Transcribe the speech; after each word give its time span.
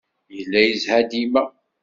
Yella 0.35 0.59
yezha 0.67 0.97
dima. 1.09 1.43